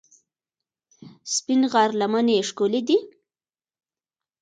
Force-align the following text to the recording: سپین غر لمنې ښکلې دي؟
سپین 1.33 1.61
غر 1.71 1.89
لمنې 1.99 2.37
ښکلې 2.49 2.81
دي؟ 2.87 2.97